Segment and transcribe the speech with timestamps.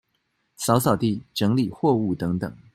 [0.57, 2.51] 掃掃地、整理貨物等等